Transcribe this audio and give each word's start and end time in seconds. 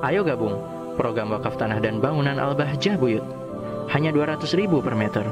Ayo 0.00 0.24
gabung 0.24 0.56
program 0.96 1.32
wakaf 1.36 1.60
tanah 1.60 1.76
dan 1.80 2.00
bangunan 2.00 2.40
Al-Bahjah 2.40 2.96
Buyut. 2.96 3.24
Hanya 3.92 4.12
200 4.12 4.48
ribu 4.56 4.80
per 4.80 4.96
meter. 4.96 5.24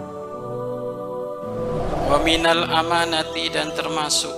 Waminal 2.08 2.68
amanati 2.68 3.52
dan 3.52 3.72
termasuk 3.76 4.32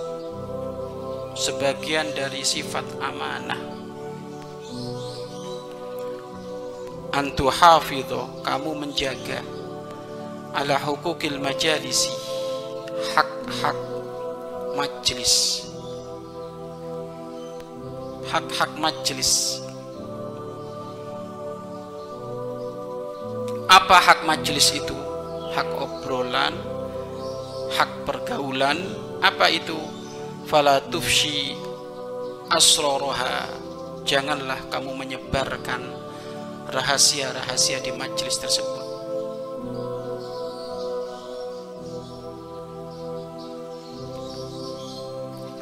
sebagian 1.38 2.10
dari 2.14 2.42
sifat 2.42 2.82
amanah. 2.98 3.58
Antu 7.10 7.50
hafidho, 7.50 8.42
kamu 8.46 8.86
menjaga 8.86 9.42
ala 10.54 10.78
hukukil 10.78 11.42
majalisi, 11.42 12.10
hak-hak 13.18 13.78
majlis. 14.78 15.66
Hak-hak 18.30 18.78
majlis. 18.78 19.62
Apa 23.70 24.02
hak 24.02 24.26
majlis 24.26 24.74
itu? 24.74 24.98
Hak 25.54 25.70
obrolan, 25.78 26.58
hak 27.70 28.02
pergaulan, 28.02 28.82
apa 29.22 29.46
itu? 29.46 29.78
Fala 30.50 30.82
tufshi 30.90 31.54
asroroha. 32.50 33.46
Janganlah 34.02 34.66
kamu 34.74 34.90
menyebarkan 35.06 35.86
rahasia-rahasia 36.74 37.78
di 37.78 37.94
majlis 37.94 38.42
tersebut. 38.42 38.86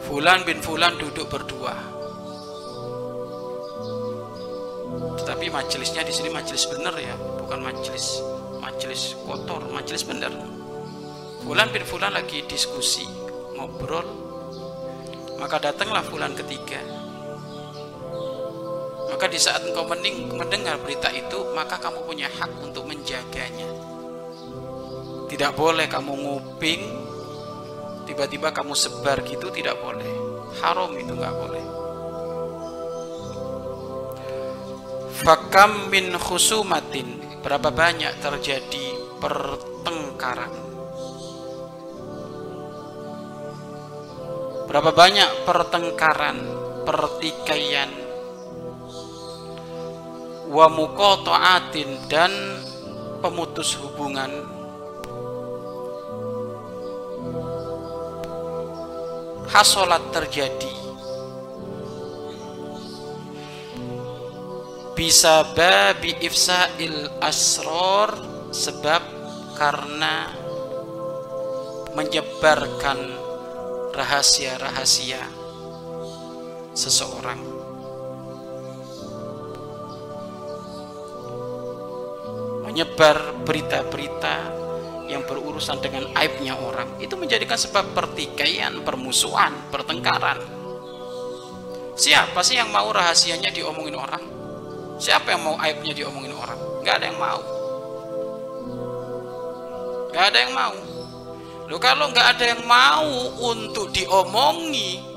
Fulan 0.08 0.48
bin 0.48 0.64
Fulan 0.64 0.96
duduk 0.96 1.28
berdua. 1.28 1.76
Tetapi 5.20 5.52
majelisnya 5.52 6.00
di 6.08 6.12
sini 6.16 6.32
majelis 6.32 6.64
benar 6.72 6.96
ya, 6.96 7.12
bukan 7.48 7.64
majelis 7.64 8.20
majelis 8.60 9.16
kotor, 9.24 9.64
majelis 9.72 10.04
benar. 10.04 10.28
Fulan 11.40 11.72
bin 11.72 11.80
Fulan 11.88 12.12
lagi 12.12 12.44
diskusi, 12.44 13.08
ngobrol. 13.56 14.04
Maka 15.40 15.56
datanglah 15.56 16.04
Fulan 16.04 16.36
ketiga. 16.36 16.76
Maka 19.08 19.32
di 19.32 19.40
saat 19.40 19.64
engkau 19.64 19.88
mendengar 19.88 20.76
berita 20.84 21.08
itu, 21.08 21.48
maka 21.56 21.80
kamu 21.80 22.04
punya 22.04 22.28
hak 22.28 22.52
untuk 22.60 22.84
menjaganya. 22.84 23.64
Tidak 25.32 25.52
boleh 25.56 25.88
kamu 25.88 26.12
nguping, 26.20 26.84
tiba-tiba 28.04 28.52
kamu 28.52 28.76
sebar 28.76 29.24
gitu 29.24 29.48
tidak 29.48 29.80
boleh. 29.80 30.04
Haram 30.60 30.92
itu 31.00 31.16
nggak 31.16 31.32
boleh. 31.32 31.64
Fakam 35.24 35.88
min 35.88 36.12
khusumatin 36.12 37.27
berapa 37.42 37.70
banyak 37.70 38.18
terjadi 38.22 38.86
pertengkaran? 39.22 40.52
Berapa 44.68 44.90
banyak 44.92 45.30
pertengkaran 45.48 46.38
pertikaian? 46.84 47.90
Wa 50.48 50.66
muqata'atin 50.72 52.08
dan 52.08 52.32
pemutus 53.20 53.76
hubungan. 53.80 54.30
Hasolat 59.48 60.12
terjadi 60.12 60.77
bisa 64.98 65.46
babi 65.54 66.10
ifsa'il 66.26 67.22
asror 67.22 68.18
sebab 68.50 68.98
karena 69.54 70.26
menyebarkan 71.94 72.98
rahasia-rahasia 73.94 75.22
seseorang 76.74 77.38
menyebar 82.66 83.38
berita-berita 83.46 84.36
yang 85.06 85.22
berurusan 85.30 85.78
dengan 85.78 86.10
aibnya 86.18 86.58
orang 86.58 86.98
itu 86.98 87.14
menjadikan 87.14 87.54
sebab 87.54 87.94
pertikaian, 87.94 88.82
permusuhan, 88.82 89.54
pertengkaran. 89.70 90.42
Siapa 91.94 92.42
sih 92.42 92.58
yang 92.58 92.74
mau 92.74 92.90
rahasianya 92.90 93.54
diomongin 93.54 93.94
orang? 93.94 94.37
Siapa 94.98 95.30
yang 95.30 95.42
mau 95.46 95.56
aibnya 95.62 95.94
diomongin 95.94 96.34
orang? 96.34 96.58
Gak 96.82 96.98
ada 96.98 97.06
yang 97.06 97.18
mau. 97.22 97.40
Gak 100.10 100.24
ada 100.34 100.38
yang 100.42 100.54
mau. 100.54 100.74
Loh 101.70 101.78
kalau 101.78 102.10
gak 102.10 102.34
ada 102.34 102.44
yang 102.50 102.62
mau 102.66 103.06
untuk 103.38 103.94
diomongi 103.94 105.08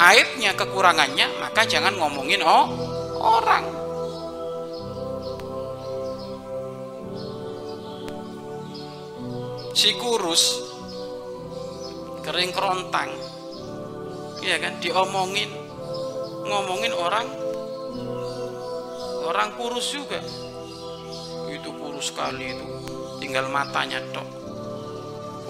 aibnya, 0.00 0.56
kekurangannya, 0.56 1.28
maka 1.38 1.68
jangan 1.68 1.92
ngomongin 2.00 2.40
oh 2.40 2.66
orang. 3.20 3.64
Si 9.76 9.92
kurus 10.00 10.66
kering 12.24 12.52
kerontang, 12.52 13.12
iya 14.42 14.56
kan? 14.60 14.76
Diomongin, 14.80 15.52
ngomongin 16.48 16.92
orang 16.96 17.28
orang 19.30 19.54
kurus 19.54 19.94
juga. 19.94 20.18
Itu 21.46 21.70
kurus 21.78 22.10
sekali 22.10 22.58
itu. 22.58 22.66
Tinggal 23.22 23.46
matanya 23.46 24.02
dok 24.10 24.40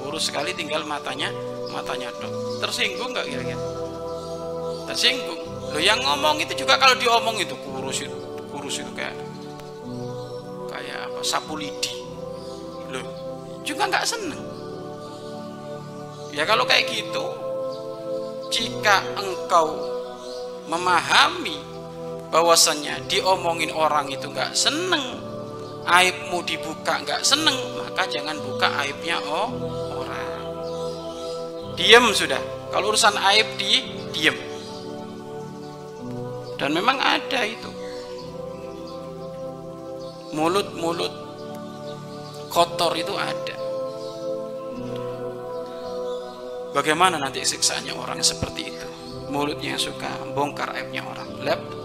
kurus 0.01 0.33
sekali 0.33 0.57
tinggal 0.57 0.83
matanya 0.89 1.31
matanya 1.71 2.11
dok 2.19 2.59
tersinggung 2.59 3.15
nggak 3.15 3.31
kira-kira? 3.31 3.63
Tersinggung. 4.91 5.41
Lo 5.71 5.79
yang 5.79 6.03
ngomong 6.03 6.43
itu 6.43 6.67
juga 6.67 6.75
kalau 6.83 6.99
diomong 6.99 7.39
itu 7.39 7.55
kurus 7.63 8.03
itu 8.03 8.19
kurus 8.51 8.83
itu 8.83 8.91
kayak 8.97 9.15
kayak 10.67 11.07
apa 11.07 11.21
sapu 11.23 11.55
lidi. 11.55 11.95
Lo 12.91 13.01
juga 13.63 13.87
nggak 13.87 14.03
seneng. 14.03 14.43
Ya 16.35 16.43
kalau 16.43 16.67
kayak 16.67 16.91
gitu 16.91 17.25
jika 18.51 19.07
engkau 19.15 19.79
memahami 20.67 21.70
bahwasannya 22.31 23.11
diomongin 23.11 23.75
orang 23.75 24.07
itu 24.07 24.31
nggak 24.31 24.55
seneng 24.55 25.03
aibmu 25.87 26.47
dibuka 26.47 27.03
nggak 27.03 27.27
seneng 27.27 27.59
maka 27.79 28.07
jangan 28.07 28.39
buka 28.39 28.71
aibnya 28.81 29.19
oh 29.27 29.51
orang. 29.99 30.41
Diem 31.75 32.07
sudah. 32.15 32.41
Kalau 32.71 32.95
urusan 32.95 33.19
aib 33.19 33.59
di 33.59 33.83
diem. 34.15 34.37
Dan 36.55 36.77
memang 36.77 36.97
ada 36.97 37.41
itu. 37.43 37.71
Mulut-mulut 40.31 41.11
kotor 42.53 42.95
itu 42.95 43.11
ada. 43.17 43.57
Bagaimana 46.71 47.19
nanti 47.19 47.43
siksaannya 47.43 47.91
orang 47.99 48.23
seperti 48.23 48.63
itu 48.71 48.90
mulutnya 49.31 49.79
suka 49.79 50.11
bongkar 50.35 50.75
aibnya 50.75 51.07
orang. 51.07 51.31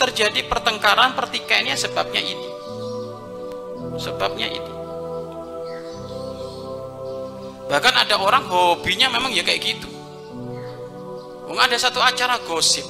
terjadi 0.01 0.43
pertengkaran, 0.51 1.15
pertikaiannya 1.15 1.77
sebabnya 1.77 2.19
ini. 2.19 2.47
Sebabnya 3.95 4.47
ini. 4.51 4.71
Bahkan 7.71 7.95
ada 7.95 8.19
orang 8.19 8.45
hobinya 8.49 9.07
memang 9.07 9.31
ya 9.31 9.45
kayak 9.45 9.61
gitu. 9.63 9.89
Wong 11.47 11.57
ada 11.61 11.77
satu 11.79 12.01
acara 12.01 12.41
gosip. 12.43 12.83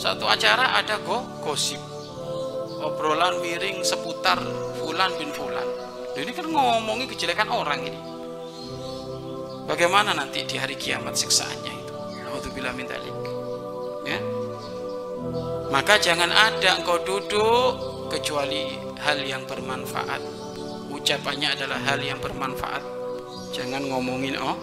Satu 0.00 0.24
acara 0.24 0.80
ada 0.80 0.96
go 1.04 1.20
gosip. 1.44 1.78
Obrolan 2.80 3.44
miring 3.44 3.84
seputar 3.84 4.40
fulan 4.80 5.12
bin 5.20 5.28
fulan. 5.36 5.66
Ini 6.16 6.32
kan 6.32 6.48
ngomongin 6.48 7.06
kejelekan 7.06 7.52
orang 7.52 7.84
ini. 7.84 8.00
Bagaimana 9.68 10.16
nanti 10.16 10.42
di 10.48 10.56
hari 10.56 10.74
kiamat 10.74 11.14
siksaannya 11.14 11.79
Alhamdulillah 12.30 12.74
min 12.78 12.86
Ya. 14.06 14.18
Maka 15.70 16.00
jangan 16.00 16.30
ada 16.32 16.80
engkau 16.80 16.98
duduk 17.04 17.68
kecuali 18.10 18.78
hal 19.02 19.20
yang 19.22 19.44
bermanfaat. 19.44 20.22
Ucapannya 20.90 21.54
adalah 21.54 21.78
hal 21.84 22.00
yang 22.02 22.18
bermanfaat. 22.18 22.82
Jangan 23.54 23.86
ngomongin 23.86 24.38
oh 24.38 24.56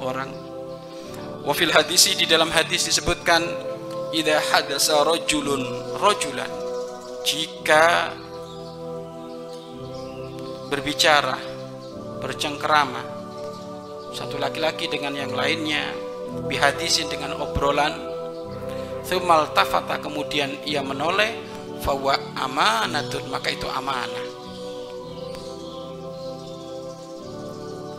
orang. 0.00 0.30
Wafil 1.44 1.72
hadisi 1.72 2.16
di 2.16 2.24
dalam 2.24 2.48
hadis 2.48 2.88
disebutkan 2.88 3.44
idza 4.16 4.40
hadasa 4.52 5.04
rajulun 5.04 5.60
rajulan 6.00 6.48
jika 7.26 8.14
berbicara 10.72 11.36
bercengkerama 12.24 13.02
satu 14.16 14.40
laki-laki 14.40 14.88
dengan 14.88 15.12
yang 15.12 15.34
lainnya 15.36 16.03
bihadisin 16.48 17.08
dengan 17.08 17.36
obrolan 17.40 18.14
Thumal 19.04 19.52
tafata 19.52 20.00
kemudian 20.00 20.64
ia 20.64 20.80
menoleh 20.80 21.36
fawa 21.84 22.16
amanatun 22.40 23.28
maka 23.28 23.52
itu 23.52 23.68
amanah. 23.68 24.26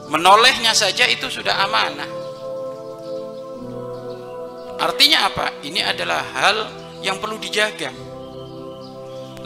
Menolehnya 0.10 0.74
saja 0.74 1.06
itu 1.06 1.30
sudah 1.30 1.54
amanah. 1.62 2.10
Artinya 4.82 5.30
apa? 5.30 5.62
Ini 5.62 5.94
adalah 5.94 6.26
hal 6.26 6.58
yang 7.06 7.22
perlu 7.22 7.38
dijaga. 7.38 7.94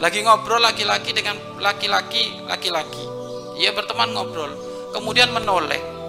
Lagi 0.00 0.24
ngobrol 0.24 0.64
laki-laki 0.64 1.12
dengan 1.12 1.36
laki-laki, 1.60 2.40
laki-laki. 2.48 3.04
Ia 3.60 3.76
berteman 3.76 4.16
ngobrol, 4.16 4.56
kemudian 4.96 5.28
menoleh. 5.28 5.99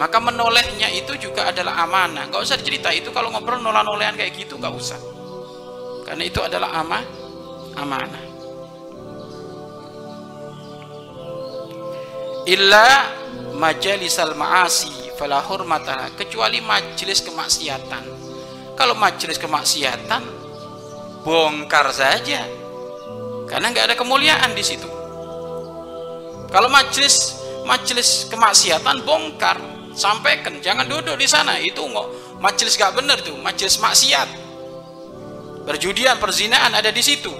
Maka 0.00 0.16
menolehnya 0.16 0.88
itu 0.88 1.12
juga 1.20 1.52
adalah 1.52 1.84
amanah. 1.84 2.32
Gak 2.32 2.40
usah 2.40 2.56
cerita 2.56 2.88
itu 2.88 3.12
kalau 3.12 3.28
ngobrol 3.28 3.60
nolah-nolehan 3.60 4.16
kayak 4.16 4.32
gitu 4.32 4.56
gak 4.56 4.72
usah. 4.72 4.96
Karena 6.08 6.24
itu 6.24 6.40
adalah 6.40 6.80
amah, 6.80 7.04
amanah. 7.76 8.24
Illa 12.48 12.88
majalisal 13.60 14.32
ma'asi 14.32 15.12
fala 15.20 15.44
hurmata 15.44 16.08
kecuali 16.16 16.64
majelis 16.64 17.20
kemaksiatan. 17.20 18.04
Kalau 18.72 18.96
majelis 18.96 19.36
kemaksiatan 19.36 20.22
bongkar 21.20 21.92
saja. 21.92 22.48
Karena 23.44 23.68
nggak 23.68 23.92
ada 23.92 23.96
kemuliaan 24.00 24.56
di 24.56 24.64
situ. 24.64 24.88
Kalau 26.48 26.72
majelis 26.72 27.36
majelis 27.68 28.26
kemaksiatan 28.32 29.04
bongkar, 29.04 29.69
sampaikan 29.94 30.58
jangan 30.62 30.86
duduk 30.86 31.18
di 31.18 31.26
sana. 31.26 31.58
Itu 31.58 31.86
nggak 31.86 32.40
majelis 32.40 32.74
gak 32.78 32.96
bener 32.96 33.18
tuh 33.20 33.36
majelis 33.38 33.78
maksiat. 33.78 34.28
Perjudian 35.66 36.16
perzinaan 36.18 36.72
ada 36.74 36.90
di 36.90 37.02
situ. 37.04 37.30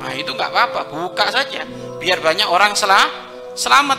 Nah 0.00 0.12
itu 0.16 0.30
nggak 0.32 0.50
apa-apa 0.50 0.80
buka 0.90 1.26
saja. 1.32 1.64
Biar 2.00 2.20
banyak 2.20 2.48
orang 2.48 2.72
selah 2.76 3.06
selamat. 3.56 3.98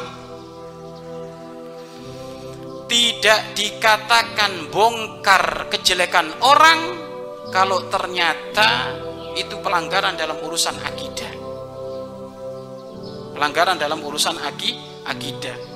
Tidak 2.92 3.56
dikatakan 3.56 4.68
bongkar 4.68 5.72
kejelekan 5.72 6.28
orang 6.44 6.80
kalau 7.48 7.88
ternyata 7.88 8.92
itu 9.40 9.56
pelanggaran 9.64 10.20
dalam 10.20 10.36
urusan 10.44 10.76
akidah. 10.84 11.32
Pelanggaran 13.32 13.80
dalam 13.80 14.04
urusan 14.04 14.36
akidah 14.44 15.71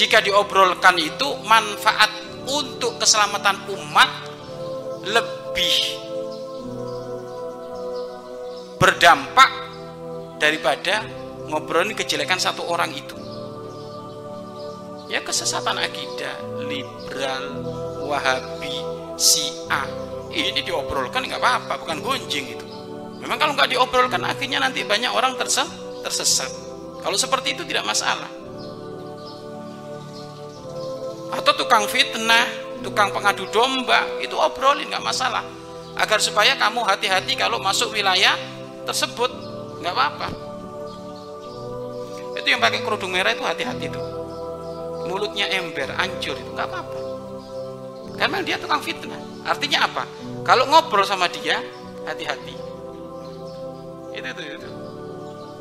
jika 0.00 0.24
diobrolkan 0.24 0.96
itu 0.96 1.28
manfaat 1.44 2.08
untuk 2.48 2.96
keselamatan 2.96 3.68
umat 3.68 4.08
lebih 5.04 5.76
berdampak 8.80 9.52
daripada 10.40 11.04
ngobrolin 11.52 11.92
kejelekan 11.92 12.40
satu 12.40 12.64
orang 12.64 12.96
itu. 12.96 13.12
Ya 15.12 15.20
kesesatan 15.20 15.76
akidah 15.76 16.64
liberal 16.64 17.60
wahabi 18.00 18.72
syiah 19.20 19.84
ini 20.32 20.64
diobrolkan 20.64 21.28
nggak 21.28 21.44
apa-apa 21.44 21.76
bukan 21.76 22.00
gonjing 22.00 22.56
itu. 22.56 22.64
Memang 23.20 23.36
kalau 23.36 23.52
nggak 23.52 23.68
diobrolkan 23.68 24.24
akhirnya 24.24 24.64
nanti 24.64 24.80
banyak 24.80 25.12
orang 25.12 25.36
tersesat. 25.36 26.48
Kalau 27.04 27.20
seperti 27.20 27.52
itu 27.52 27.68
tidak 27.68 27.84
masalah 27.84 28.39
tukang 31.60 31.84
fitnah, 31.84 32.48
tukang 32.80 33.12
pengadu 33.12 33.44
domba, 33.52 34.08
itu 34.24 34.32
obrolin 34.32 34.88
nggak 34.88 35.04
masalah. 35.04 35.44
Agar 36.00 36.16
supaya 36.16 36.56
kamu 36.56 36.80
hati-hati 36.88 37.36
kalau 37.36 37.60
masuk 37.60 37.92
wilayah 37.92 38.32
tersebut, 38.88 39.28
nggak 39.84 39.92
apa-apa. 39.92 40.28
Itu 42.40 42.48
yang 42.48 42.64
pakai 42.64 42.80
kerudung 42.80 43.12
merah 43.12 43.36
itu 43.36 43.44
hati-hati 43.44 43.92
tuh. 43.92 44.00
Mulutnya 45.04 45.52
ember, 45.52 45.92
hancur 46.00 46.32
itu 46.32 46.50
nggak 46.56 46.64
apa-apa. 46.64 46.98
Karena 48.16 48.40
dia 48.40 48.56
tukang 48.56 48.80
fitnah. 48.80 49.20
Artinya 49.44 49.84
apa? 49.84 50.08
Kalau 50.40 50.64
ngobrol 50.64 51.04
sama 51.04 51.28
dia, 51.28 51.60
hati-hati. 52.08 52.56
Itu 54.16 54.26
itu 54.32 54.42
itu. 54.56 54.68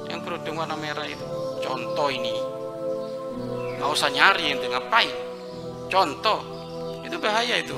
Yang 0.07 0.19
kerudung 0.23 0.55
warna 0.63 0.79
merah 0.79 1.03
itu. 1.03 1.27
Contoh 1.59 2.07
ini. 2.07 2.31
Nggak 3.75 3.89
usah 3.91 4.07
nyari 4.07 4.55
yang 4.55 4.63
ngapain 4.63 5.28
contoh. 5.89 6.39
Itu 7.03 7.18
bahaya 7.18 7.57
itu. 7.57 7.75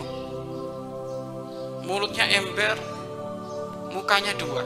Mulutnya 1.88 2.28
ember 2.30 2.76
mukanya 3.96 4.36
dua. 4.36 4.62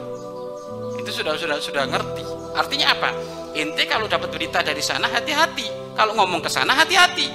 Itu 0.98 1.10
sudah 1.22 1.38
sudah 1.38 1.58
sudah 1.62 1.86
ngerti. 1.86 2.24
Artinya 2.58 2.92
apa? 2.92 3.10
Inti 3.56 3.86
kalau 3.88 4.10
dapat 4.10 4.28
berita 4.34 4.60
dari 4.60 4.82
sana 4.82 5.06
hati-hati. 5.08 5.94
Kalau 5.96 6.12
ngomong 6.18 6.44
ke 6.44 6.50
sana 6.50 6.76
hati-hati. 6.76 7.28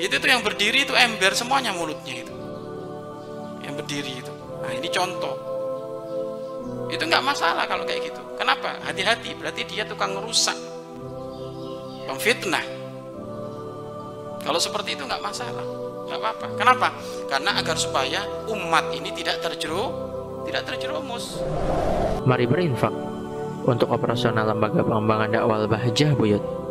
Itu 0.00 0.14
tuh 0.16 0.28
yang 0.30 0.40
berdiri 0.40 0.88
itu 0.88 0.94
ember 0.96 1.36
semuanya 1.36 1.74
mulutnya 1.76 2.24
itu. 2.24 2.34
Yang 3.62 3.74
berdiri 3.84 4.12
itu. 4.22 4.32
Nah 4.32 4.72
ini 4.72 4.88
contoh. 4.88 5.36
Itu 6.88 7.02
nggak 7.04 7.24
masalah 7.24 7.66
kalau 7.68 7.84
kayak 7.84 8.14
gitu. 8.14 8.22
Kenapa? 8.38 8.80
Hati-hati. 8.86 9.36
Berarti 9.36 9.62
dia 9.68 9.84
tukang 9.84 10.16
merusak 10.16 10.56
pemfitnah 12.08 12.81
kalau 14.42 14.58
seperti 14.58 14.98
itu 14.98 15.06
nggak 15.06 15.22
masalah, 15.22 15.64
nggak 16.10 16.18
apa-apa. 16.18 16.46
Kenapa? 16.58 16.88
Karena 17.30 17.50
agar 17.56 17.78
supaya 17.78 18.20
umat 18.50 18.90
ini 18.90 19.14
tidak 19.14 19.38
terjerumus, 19.38 19.94
tidak 20.44 20.62
terjerumus. 20.66 21.38
Mari 22.26 22.46
berinfak 22.50 22.94
untuk 23.62 23.88
operasional 23.94 24.50
lembaga 24.50 24.82
pengembangan 24.82 25.30
dakwah 25.30 25.66
Bahjah 25.70 26.12
Buyut. 26.18 26.61